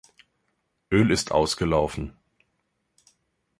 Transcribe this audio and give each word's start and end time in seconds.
Öl 0.89 1.11
ist 1.11 1.31
ausgelaufen. 1.31 2.17